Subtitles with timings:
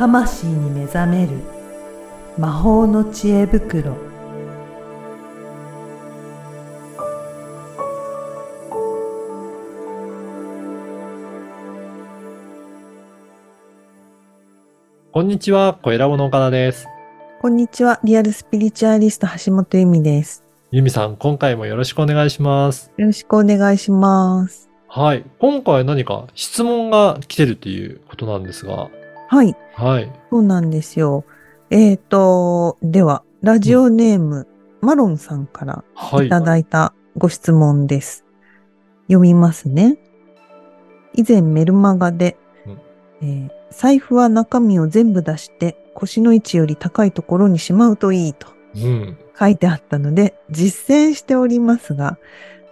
[0.00, 1.32] 魂に目覚める
[2.38, 3.98] 魔法の知恵袋
[15.12, 16.86] こんにちは、小ラボの岡田です。
[17.42, 18.00] こんにちは。
[18.02, 20.42] リアルスピリチュアリスト橋本由美です。
[20.70, 22.90] ゆみさん、今回もよろしくお願いします。
[22.96, 24.70] よろしくお願いします。
[24.88, 25.26] はい。
[25.38, 28.88] 今回何か質問が来てるっていうことなんですが。
[29.30, 29.56] はい。
[29.74, 30.12] はい。
[30.28, 31.24] そうなんですよ。
[31.70, 34.48] えっ、と、では、ラジオネーム、
[34.80, 36.40] マロンさんからはいいた。
[36.40, 38.24] だいたご質問です。
[39.06, 39.98] 読みますね。
[41.14, 42.78] 以前メルマガで、うん
[43.22, 49.16] えー財布は中身を全部出して腰の位置より高いところにしまうといいとうん。
[49.38, 52.18] 書いてあったので実践しておりますが、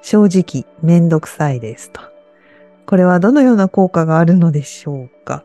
[0.02, 2.00] 正直めんどくさいですと。
[2.84, 5.44] これはどのような効果があるのでしょうか？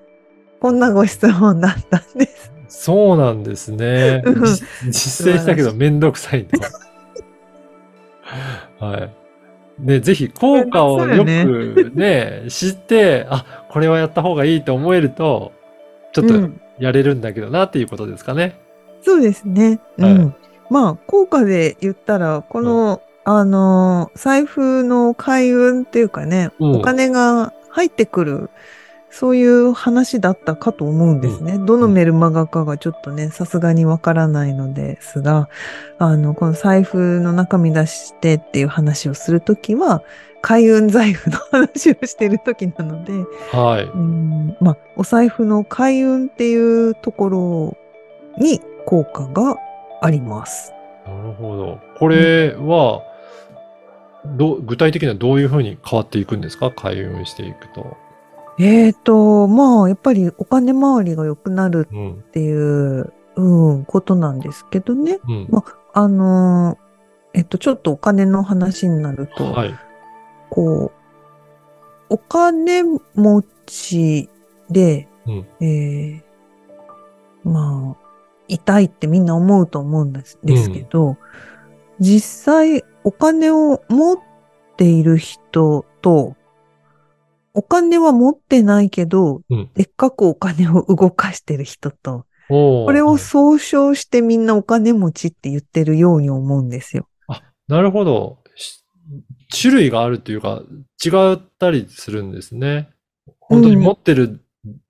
[0.64, 2.54] こんなご質問だったんです。
[2.70, 4.24] そうなんですね。
[4.90, 6.58] 実践したけどめんどくさいと。
[8.80, 9.14] はい。
[9.86, 15.52] で、ぜひ効果をよくね、知って、あ、これはやった方がいいと思えると、
[16.14, 18.58] ちょっとうんやれるんだけどなっていうことですかね。
[19.02, 19.82] そうですね。
[19.98, 20.34] うはいん。
[20.70, 28.50] まあ、効果で言ったら、この、あの、財布の開運っていうかね、うんお金が入ってくる、
[29.16, 31.60] そういう話だったかと思うんですね。
[31.60, 35.50] どのメルマガかがちょっとね、さすがにわからないのですが、
[36.00, 40.02] あの、この財布の中身出してっていう話をするときは、
[40.42, 43.14] 開運財布の話をしているときなので、
[43.52, 43.84] はい。
[43.84, 47.78] うんまあ、お財布の開運っていうところ
[48.44, 49.58] に効果が
[50.02, 50.74] あります。
[51.06, 51.80] なるほど。
[52.00, 53.04] これは、
[54.26, 56.72] どう具体的にはどういうふうに変わっていくんですか？
[56.72, 57.98] 開運していくと。
[58.60, 62.12] えーと、まあ、やっぱりお金回りが良くなるうん。
[62.14, 65.20] っていう、うん、ことなんですけどね。
[65.28, 65.48] うん。
[65.50, 65.64] ま
[65.94, 66.84] あ、あのー
[67.34, 69.76] えっと、ちょっとお金の話になると、はい。
[70.50, 70.92] こ
[72.10, 72.84] う、お金
[73.16, 74.30] 持ち
[74.70, 76.34] で、うんえー
[77.44, 78.04] まあ、
[78.48, 81.18] 痛いってみんな思うと思うんですですけど、
[82.00, 84.18] 実際お金を持っ
[84.78, 86.36] ている人と、
[87.54, 97.08] お金は持ってないけど、うんでっかくお金を動かしてる人と、これを総称してみんなお金持ちって言ってるように思うんですよ。
[97.68, 98.40] なるほど。
[98.56, 98.84] し
[99.50, 100.62] 種類があるっていうか、
[101.04, 102.90] 違ったりするんですね。
[103.40, 104.44] 本当に持ってる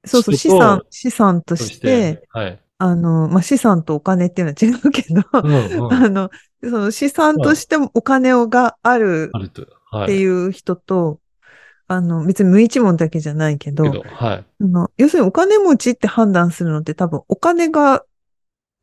[0.06, 2.60] そうそう、資産、資産ととし、してて、はい。
[2.78, 5.94] あの、まあ、資産とお金っていうのは違うけど、うんうん。
[5.94, 6.30] あの、
[6.64, 9.66] その資産としてもお金をがあるあると。
[9.92, 10.04] はい。
[10.06, 11.20] っていう人と、
[11.94, 14.46] あの、別に無一文だけじゃないけど、けど、はい。
[14.62, 18.04] あの要するにお金持ちって判断するのって多分お金が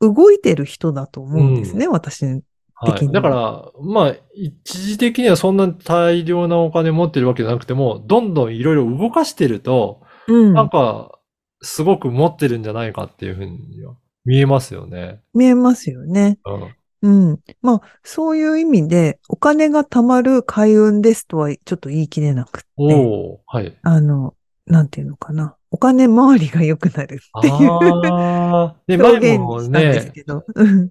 [0.01, 2.25] 動いてる人だと思うんですね、私。
[2.25, 2.93] はい。
[2.95, 10.55] 的にだから、まあ、一時的にはそんな大量なお金持ってるわけじゃなくても、どんどんいろいろ動かしてると、うん。
[10.55, 11.19] なんか、
[11.63, 13.95] すごく持ってるんじゃないかっていうふうには
[14.25, 15.21] 見えますよね。
[15.35, 16.39] 見えますよね。
[16.47, 16.75] うん。
[17.03, 17.41] うん。
[17.63, 23.77] まあ、そういう意味で、お金が貯まる開運ですとはちょっと言い切れなくって、おおはい。
[23.83, 24.35] あの、
[24.67, 25.57] なんていうのかな。
[25.73, 28.77] お金回りが良くなるっていうああ。
[28.89, 30.13] で、 表前もね、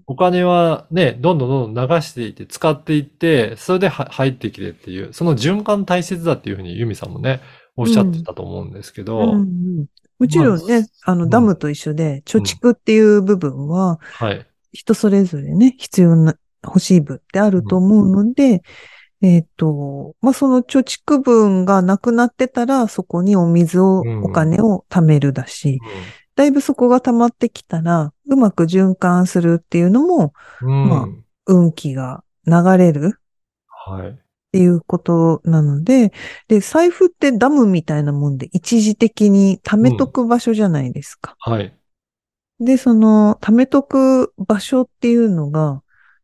[0.08, 7.42] お金はね、どんどんどんどん流していって、使っていって、それでは入ってきてっていう、その循環大切だっていうふうにユミさんもね、
[7.76, 9.86] おっしゃってたと思うんですけど、うんうん
[10.20, 14.46] もちろんね、あの、うんダムと一緒で、貯蓄っていう部分は、はい。
[14.72, 18.62] 人それぞれね、必要な、欲しい分ってあると思うので、
[19.22, 25.80] えっ、と、まあ、その貯蓄分がなくなってたら、そこにお水を、うんお金を貯めるだし、
[26.36, 30.90] だいぶそこが溜まってきたら、うまく循環するっていうのも、うん。
[30.90, 31.08] まあ
[31.50, 33.20] 運気が流れる
[33.68, 34.10] はい。
[34.10, 34.16] っ
[34.52, 36.12] ていうことなので、
[36.48, 41.36] で、財布ってダムみたいなもんで一時的に貯めとく場所じゃないですか。
[41.40, 41.76] はい。
[42.60, 45.82] で、その、貯めとく場所っていうのが、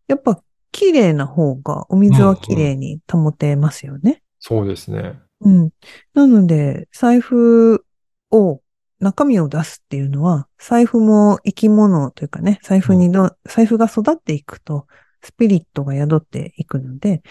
[0.08, 0.42] やっぱ
[0.72, 4.22] 綺麗な方がお水は綺麗に保てますよね。
[4.40, 5.20] そうですね。
[5.42, 5.70] うん。
[6.14, 7.86] なので、財布
[8.32, 8.62] を、
[9.00, 14.88] 中身を出すっていうのは、財布も生き物というかね、財布にど、財布が育っていくと、
[15.22, 17.24] スピリットが宿っていくので、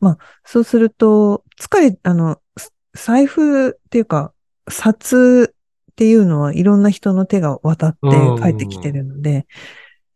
[0.00, 0.16] うん。
[0.44, 4.32] そうすると、疲れ、あの、す財布っていうか、
[4.68, 5.54] 札
[6.00, 7.98] っていうのはいろんな人の手が渡って
[8.40, 9.46] 帰ってきてるので、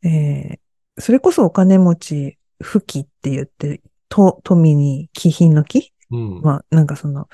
[0.02, 0.58] えー
[0.96, 6.40] それこそお金持ち、不気って言って、と、富に気品の気うん。
[6.40, 7.28] まあ、なんかその、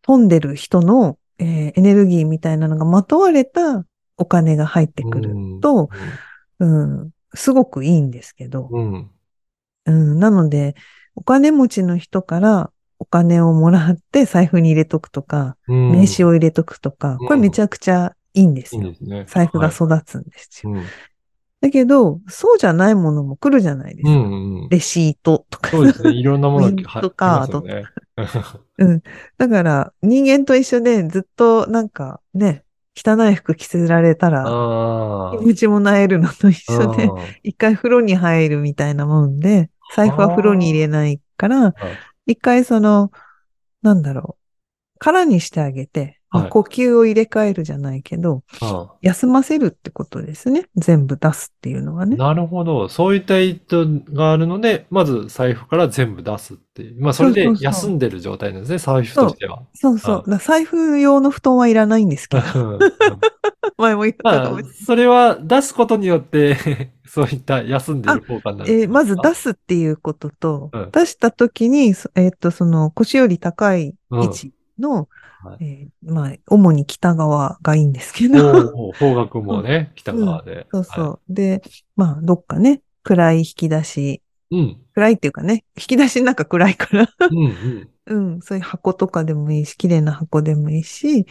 [0.00, 3.84] 飛んでる人の、えーエネルギーみたいなのがまとわれた
[4.16, 5.90] お金が入ってくると、
[6.58, 8.92] うん、すごくいいんですけど、うん。
[9.84, 10.10] うん。
[10.12, 10.74] うん、なので、
[11.14, 18.82] お金持ちの人からお金をもらって財布に入れとくとか、うん名刺を入れとくとか、うんこれめちゃくちゃいいんですよ。
[18.82, 19.24] いいですね。
[19.28, 20.72] 財布がはい育つんですよ。
[20.72, 20.84] うん。
[21.60, 24.10] だけど、そうじゃないものも来るじゃないですか。
[24.10, 24.68] うんうん。
[24.68, 25.70] レシートとか。
[25.70, 26.10] そうですね。
[26.14, 29.02] いろんなものがミントカード入ってますよね。
[29.38, 32.62] だから、人間と一緒でずっとなんかね、
[32.96, 34.44] 汚い服着せられたら。
[35.38, 37.08] 気持ちもなえるのと一緒で、あ
[37.42, 41.74] 一回風呂に入るみたいなもんで、財布は風呂に入れないから、
[42.26, 43.10] 一回その、
[43.82, 46.20] なんだろう、空にしてあげて、
[46.50, 50.66] 呼吸を入れ替えるじゃないけど、あ休ませるってことですね。
[50.76, 52.16] 全部出すっていうのはね。
[52.16, 52.88] なるほど。
[52.88, 57.00] そういった意図があるので、まず財布から全部出すっていう。
[57.00, 59.62] まあ、それで休んでる状態なんですね、財布としては。
[59.74, 60.38] そうそう。
[60.38, 62.78] 財布用の布団はいらないんですけど、
[63.78, 68.72] 前も言ったかまあもしれない。、それは出すことによって、 そういった休んでる効果になる。
[68.72, 75.08] えーまず出すっていうことと、うん出したときに、そえーっと、その腰より高い位置の、
[75.42, 80.66] はいえーまあ、主に北側がいいんですけおど、方角もね、 北側で。
[80.72, 81.04] そうそう。
[81.04, 81.62] はで、
[81.94, 84.58] まあ、どっかね、暗い引き出し、い。
[84.58, 84.80] うん。
[84.94, 87.88] 暗いっていうかね、引き出しなんか暗いから、うんうん。
[88.06, 91.26] うん、そういう箱とかでもいいし、綺麗な箱でもいいし、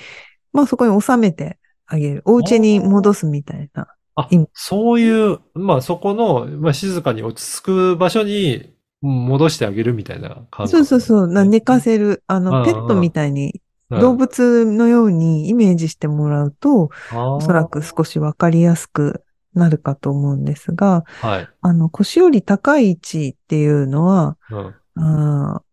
[0.51, 2.21] まあそこに収めてあげる。
[2.25, 3.87] お家に戻すみたいな。
[4.15, 8.74] あ今、そういう、まあそこの、まあ静かに落ち着く場所にうん
[9.05, 12.23] 戻してあげるみたいな感覚そうそうそう、な寝かせる。
[12.27, 19.23] あうんの、ペットみたいに、うん動物のようにイメージしてもらうと、おそらく少しわかりやすく
[19.53, 21.49] なるかと思うんですが、はい。
[21.61, 24.75] あの、腰より高い位置っていうのは、うん。
[24.95, 25.63] あー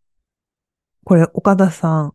[1.04, 2.12] これ、岡田さん、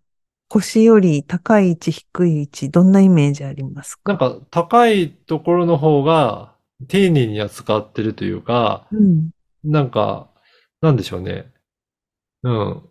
[0.49, 4.13] 腰より高い位置、低い位置、どんなイメージありますか？
[4.13, 6.53] なんか高いところの方が
[6.87, 9.31] 丁寧に扱ってるというか、うん。
[9.63, 10.29] なんか、
[10.81, 11.51] なんでしょうね。
[12.43, 12.81] うん。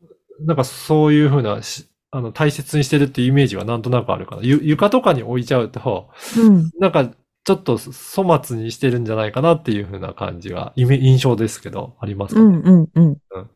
[0.41, 4.43] なんかそういうふうなし、あの、大切にしてるっていうイメージはなんとなくあるかな。
[4.43, 6.71] ゆ床とかに置いちゃうと、うん。
[6.79, 7.11] なんか
[7.45, 12.47] ちょっと粗末にしてるんじゃないかなっていうふうな感じが、イメ印象ですけど、ありますかね。
[12.47, 13.51] うんうんうんうん。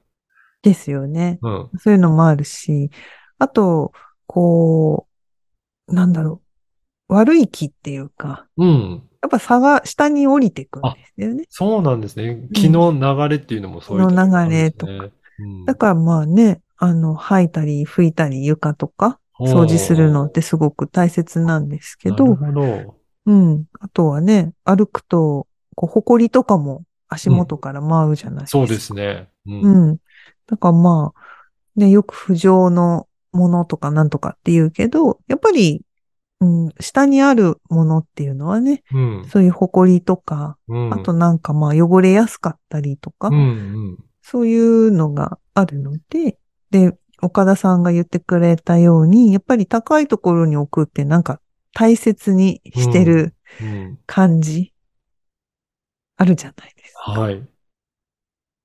[0.63, 1.39] ですよね。
[1.43, 1.71] うん。
[1.79, 2.91] そういうのもあるし、
[3.39, 3.93] あと、
[4.27, 5.09] こ
[5.89, 6.41] う、なんだろ
[7.09, 7.15] う。
[7.15, 9.10] 悪い気っていうか、うん。
[9.23, 11.45] やっぱ差が下に降りてくんですよね。
[11.51, 12.49] そうなんですね。
[12.55, 14.75] 気の流れっていうのもそういう気の流れね。
[14.81, 22.97] うんだからまあね、あの、吐いたり拭いたり床とか掃除するのってすごく大切なんですけなるど、ほど。
[23.27, 23.65] うん。
[23.81, 25.47] あとはね、歩くと、
[25.77, 28.59] こう、埃とかも足元から舞うじゃないですか。
[28.59, 29.29] そうですね。
[29.47, 29.61] うん。
[29.61, 29.97] うん。
[30.47, 31.21] だからまあ、
[31.77, 35.83] ね、よく不浄のものとかなんとかって言うけど、やっぱり、
[36.41, 39.29] うん、下にあるものっていうのはね、うん。
[39.29, 40.95] そういう埃とか、うん。
[40.95, 43.41] あとなんかまあ汚れやすかったりとか、うんう
[43.93, 43.99] ん。
[44.23, 46.39] そういうのがあるので、
[46.71, 51.41] で、岡田さんが言ってくれたように、やっぱり高いところに置くってなんか
[51.75, 53.99] 大切にしてるうん。
[54.07, 54.73] 感じ、
[56.17, 57.13] あるじゃないですか。
[57.13, 57.47] はい。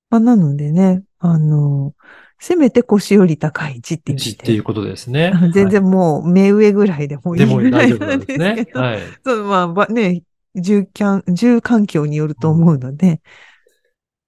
[0.10, 1.94] まあ、なのでね、あの、
[2.40, 5.34] せめて腰より高い位置っていううちっていうことですね。
[5.54, 8.66] 全然もう目上ぐらいでもいでもいぐら大丈夫なんんいなでですすね。
[8.66, 9.00] けど、はい。
[9.24, 10.24] そう、まあ、ばね、
[10.56, 13.22] 住環、住環境によると思うので、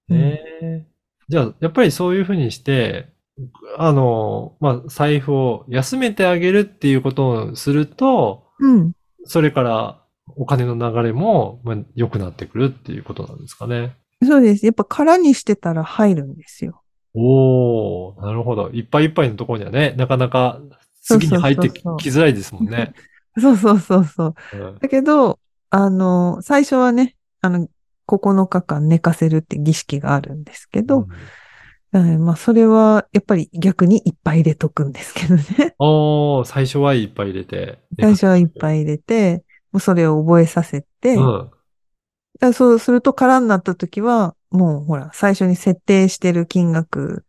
[0.10, 0.86] うんねえ
[1.30, 3.10] じゃあ、やっぱりそういうふうにして、
[3.78, 8.94] あの、まあ、財布を休めてあげるっていうことをすると、うん。
[9.26, 10.04] それから
[10.38, 13.98] お金の流れも、まあ、良くなってくるっていうことなんですかね。
[14.24, 14.66] そうです。
[14.66, 16.82] やっぱ空にしてたら入るんですよ。
[17.20, 18.70] おー、なるほど。
[18.70, 20.62] いっぱいいっぱいのところにはね、なかなか
[21.02, 22.94] 次に入ってきづらいですもんね。
[23.40, 24.36] そうそうそうそう。
[24.54, 25.40] うんだけど、
[25.72, 27.68] あの、最初はね、あの、
[28.08, 31.08] 9日間寝かせるって儀式があるんですけど、
[31.94, 35.76] うんまあ、それは、やっぱり逆にいっぱい入れとくんですけどね。
[35.80, 37.80] おー、最初はいっぱい入れて。
[38.00, 41.50] 最初はいっぱい入れて、もうそれを覚えさせて、うん。
[42.46, 47.26] らそうすると空になった時は、もうほら、最初に設定してる金額。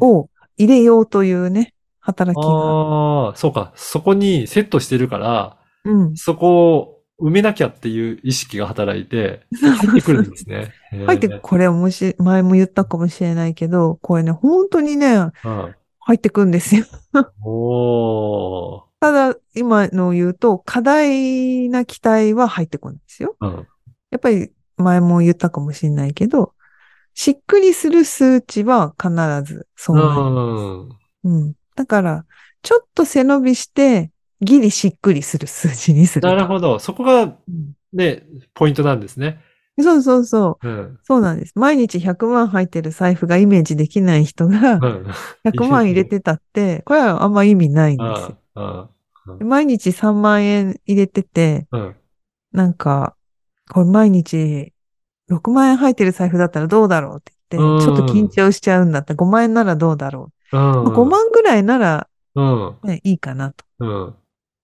[0.00, 2.48] を入れようというね、働きが。
[2.48, 3.72] ああ、そうか。
[3.76, 6.16] そこにセットしてるから、うん。
[6.16, 10.72] そこを埋めなきゃっていう意識が働いて、入ってくるんですね。
[11.06, 15.32] 入って、これもし、前も言ったかもしれないけど、これね、本当にね、うん。
[16.00, 16.86] 入ってくんですよ。
[17.44, 18.87] おー。
[19.00, 23.36] ただ、今のを言うと、過大な期待は入ってこないんですよ。
[23.40, 23.66] うん。
[24.10, 26.52] やっぱり、前も言ったかもしれないけど、
[27.14, 29.10] しっくりする数値は必
[29.42, 30.20] ずそうなる。
[30.20, 30.88] うん。
[31.24, 31.54] うん。
[31.74, 32.24] だから、
[32.62, 36.28] ちょっと背伸びして、ギリしっくりする数字にすると。
[36.28, 36.78] なるほど。
[36.78, 38.24] そこがうんね、
[38.54, 39.40] ポイントなんですね。
[39.80, 40.68] そうそうそう。
[40.68, 40.98] うん。
[41.04, 41.52] そうなんです。
[41.56, 45.06] 毎日100万入ってる財布がイメージできない人がうん。
[45.44, 48.36] 100万入れてたって、これはあんま意味ないんですよ。
[49.40, 51.96] 毎日3万円入れてて、うん。
[52.52, 53.16] なんか、
[53.70, 54.72] これ毎日
[55.28, 60.60] 6万円入ってる財布だったらどうだろうって言うんって、ちょっと緊張しちゃうんだったら5万円ならどうだろうん。
[60.60, 60.62] う。
[60.84, 62.76] まあ5万ぐらいなら、うん。
[62.82, 63.64] ね、いいかなと。
[63.80, 64.14] うん。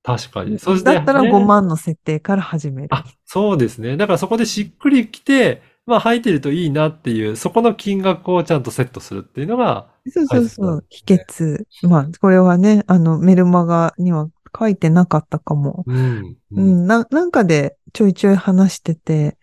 [0.02, 0.58] 確かに。
[0.58, 2.88] そして、だったらね5万の設定から始める。
[2.90, 3.96] あ、そうですね。
[3.96, 10.84] だからそこでしっくりきて、まあ入ってるといいなっていう、そこの金額をちゃんとセットするっていうのが、そうそうそはう。
[10.88, 11.64] 秘訣。
[11.88, 15.84] まあ、これはね、あの、メルマガには書いてなかったかも。
[15.86, 16.36] うん。
[16.52, 16.60] う。
[16.60, 19.36] ん、な、なんかでちょいちょい話してて、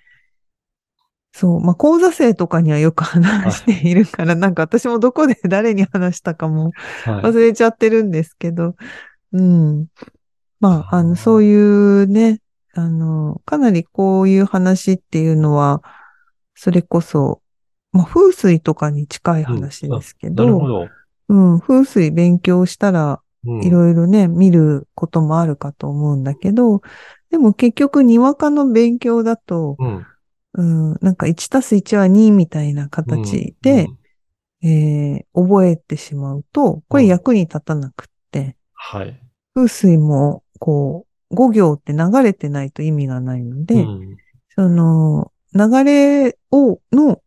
[1.34, 6.72] そう、まあ、講座生とかにはよく話しているから、なんか私もどこで誰に話したかも
[7.06, 7.24] はい。
[7.24, 8.76] 忘れちゃってるんですけど、
[9.32, 9.88] うん。
[10.60, 12.40] まあ、あの、そういうね、
[12.74, 15.82] あの、かなりこういう話っていうのは、
[16.62, 17.42] それこそ、
[17.92, 20.90] まあ、風水とかに近い話ですけど、なるほど。
[21.30, 26.82] うん、風水勉強したら、うんいろいろね、見ることもあるかと思うんだけど、
[27.32, 30.06] でも結局、にわかの勉強だと、うん。
[30.54, 30.64] う
[30.94, 33.88] ん、なんか1たす1は2みたいな形で、
[34.62, 39.20] えー覚えてしまうと、これ役に立たなくって、はい。
[39.56, 44.18] 風水も、こう、5行って流れてないと意味がないので、うん
[44.56, 47.22] その、流れを、の、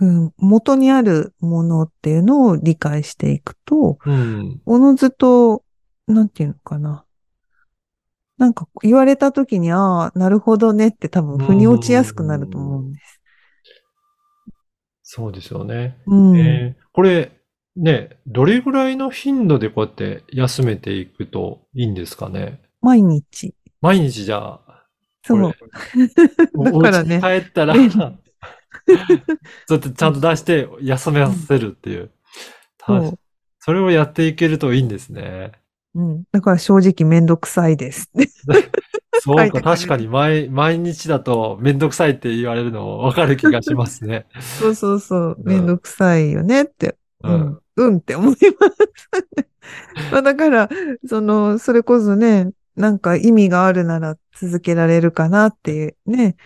[0.00, 4.60] うん、元にあるものっていうのを理解していくと、うん。
[4.64, 5.64] おのずと、
[6.06, 7.04] なんていうのかな。
[8.38, 13.20] なんか言われたときに、ああ、なるほどねって多分腑に落ちやすくなると思うんです。
[15.02, 15.98] そうですよね。
[16.06, 16.38] うん。
[16.38, 17.32] えーこれ、
[17.74, 22.60] ね、どれぐらいの頻度でこうやって休めていくといいんですかね？
[22.82, 23.54] 毎日。
[23.80, 24.60] 毎日じゃあ、
[25.24, 25.52] そう。
[26.54, 28.18] お だからね帰ったら、 そう
[29.70, 32.10] やってちゃんと出して休めさせるっていう。
[32.88, 33.18] う。
[33.60, 35.52] それをやっていけるといいんですね。
[35.94, 36.24] うん。
[36.32, 38.10] だから正直めんどくさいです。
[39.20, 44.26] そうか、確かに毎、毎日だとめんどくさいって言われるのもわかる気がしますね。
[44.40, 45.36] そうそうそう。
[45.38, 46.96] うんめんどくさいよねって。
[47.22, 47.60] ううんん。
[47.76, 48.42] うんって思います。
[50.10, 50.68] まあだから、
[51.06, 56.36] その、それこそね、なんか意味があるなら続けられるかなっていうね、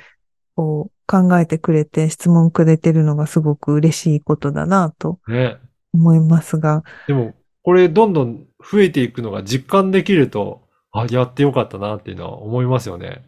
[0.55, 5.59] こう考えてくれて質問くれてるのがすごく嬉しいことだなとね。
[5.95, 13.27] 思いますが、でも、これどんどん増えていくのが実感できると、あ、やってよかったなっていうのは思いますよね。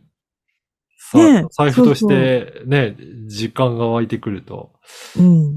[1.11, 4.73] さねえ財布としてね、実感が湧いてくると。
[5.17, 5.49] うん。
[5.49, 5.55] うん。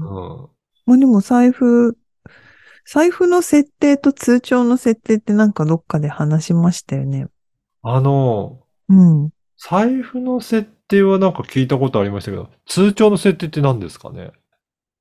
[0.86, 1.96] まあでも財布、
[2.84, 7.26] 財布の設定と通帳の設定ってなんかどっかで話しましたよね。
[7.82, 9.30] あの、うん。
[9.56, 14.32] 財布の設定はなんか聞いたことありましたけど、通帳の設定って何ですかね？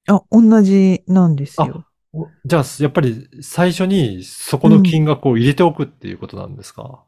[0.07, 1.85] あ、同じなんですよ。
[2.13, 7.03] おじゃあ、やっぱり最初にそこの金額を入れておくっていうことなんですか、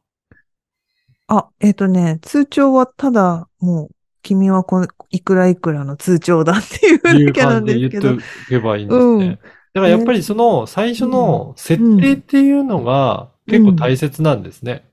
[1.27, 8.23] あ、えっ、とね、通帳はただ、もう、君はこの、いくらいくらの通帳だっていうだけなんですけどで言って。
[8.47, 9.25] おけばいいんですね。
[9.25, 9.39] うん
[9.73, 14.85] だからやっぱりその最初の設定っていうのが結構大切なんですね。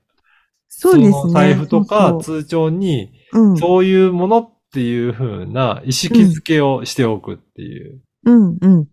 [0.67, 1.33] そうですね。
[1.33, 3.57] 財布とか通帳にうん。
[3.57, 8.01] そういうものっていう風な意識づけをしておくっていう。
[8.25, 8.57] うん、うん。
[8.61, 8.87] うん。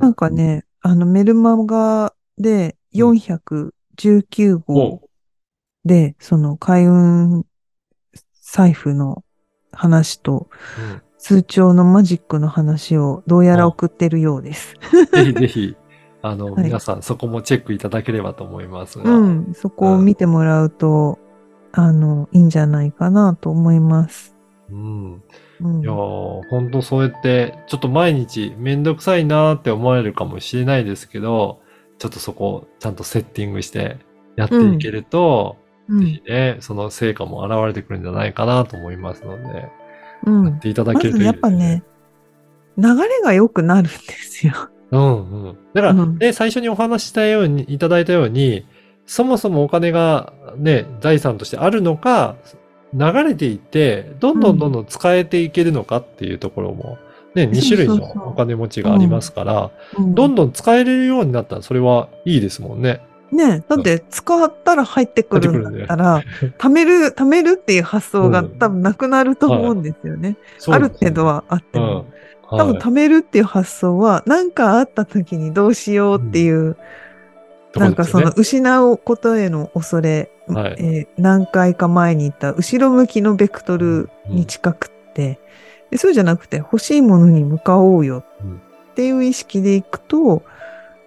[0.00, 5.02] なんかね、あの、メルマガで419号
[5.84, 7.44] で、その開運
[8.40, 9.24] 財布の
[9.72, 14.74] 話とうん通帳のマジックの話をどうやら送ってるようです。
[15.12, 15.76] ぜひぜひ、
[16.22, 19.04] あの、はい皆さんそこもチェックいただければと思いますが。
[19.04, 19.52] うん。
[19.54, 21.18] そこを見てもらうと、
[21.72, 24.34] あの、いいんじゃないかなと思います。
[24.70, 25.22] うん
[25.60, 31.60] うんいやー、ほんとそうやって、ちょっと毎日めんどくさいなーって思われるかもしれないですけど、
[31.98, 33.98] ちょっとそこをちゃんとセッティングして
[34.36, 39.68] やっていけると、うんぜひね、その成果も現れてくるんじゃないかなと思いますので、
[40.26, 40.44] うん。
[40.46, 41.82] やっていただけるといいですやっぱね、
[42.76, 44.54] 流れが良くなるんですよ。
[44.90, 45.58] うんうん。
[45.74, 46.18] だから、うん。
[46.18, 48.66] ね、最初にお話ししたように、いただいたように、
[49.06, 52.36] そもそもお金がね、財産としてあるのか、
[52.92, 56.98] 流れていって、どんどんどんどん使えていけるのかっていうところも、
[57.34, 60.14] ね、2種類のお金持ちがありますから、うん。
[60.14, 63.00] どんどん使えれるようになったら、それはいいですもんね。
[63.32, 66.22] ねだって使ったら入ってくるんだったら、
[66.58, 68.58] 貯める、貯めるっていう発想がうん。
[68.58, 70.36] 多分なくなると思うんですよね。
[70.58, 71.84] そうですある程度はあってうん。
[71.84, 72.06] も。
[72.50, 72.80] 多分はい。
[72.80, 76.76] 貯めるっていう発想は、何かあった時にどうしようっていう
[77.72, 80.76] とこなんかその失うことへの恐れ、はい。
[80.78, 85.38] えー何回か前に言った後ろ向きのベクトルに近くって、
[85.90, 88.60] でそうじゃなくて欲しいものに向かおうようん
[88.90, 90.42] っていう意識でいくと、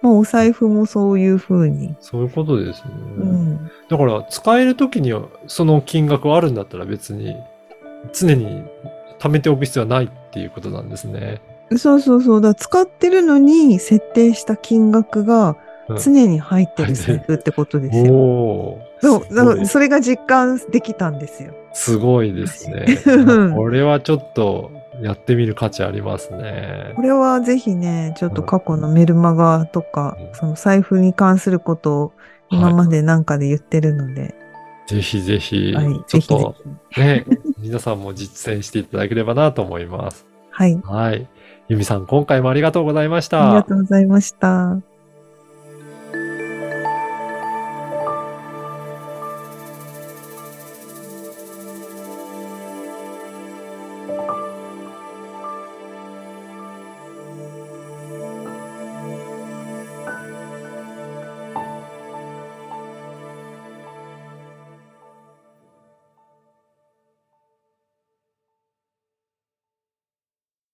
[0.04, 2.90] まあお財布もそういうふうに、そういうことですね。
[3.16, 7.34] うん、だから、使えるときには、その金額あるんだったら別に、
[8.12, 8.64] 常に
[9.18, 11.40] 貯めておく必要はないっていうことなんですね。
[11.78, 12.40] そうそうそう。
[12.42, 15.56] だ使ってるのに設定した金額が
[15.88, 18.12] うん常に入ってる財布ってことですよ。
[18.12, 21.54] おーそう、だからそれが実感できたんですよ。
[21.72, 22.86] すごいですね。
[23.06, 24.70] うんこれはちょっと
[25.02, 27.02] やってみる価値ありますねこ。
[27.02, 32.12] れはぜひね、ちょっと過去のメルマガとか、うんその財布に関することを
[32.50, 34.34] 今までなんかで言ってるので、
[34.86, 36.54] ぜひぜひ、はい、ちょっぜひぜと
[36.92, 37.00] ひ。
[37.00, 37.24] ね、
[37.58, 40.26] 皆さんも実践していただければなと思います。
[40.50, 41.26] はい、はい。
[41.68, 43.46] ゆみさん、今回もありがとうございました。
[43.46, 44.93] ありがとうございました。